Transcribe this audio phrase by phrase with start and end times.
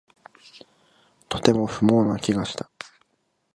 [1.29, 2.71] とても不毛な気がした